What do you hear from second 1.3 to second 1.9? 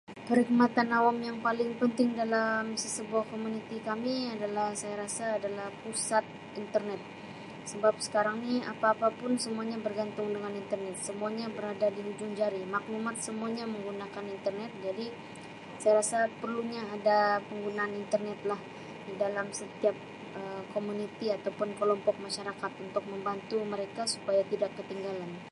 paling